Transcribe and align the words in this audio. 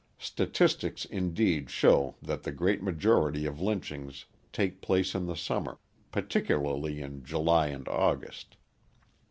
Statistics, 0.17 1.05
indeed, 1.05 1.69
show 1.69 2.15
that 2.23 2.41
the 2.41 2.51
great 2.51 2.81
majority 2.81 3.45
of 3.45 3.61
lynchings 3.61 4.25
take 4.51 4.81
place 4.81 5.13
in 5.13 5.27
the 5.27 5.35
summer, 5.35 5.77
particularly 6.11 6.99
in 7.01 7.23
July 7.23 7.67
and 7.67 7.87
August. 7.87 8.57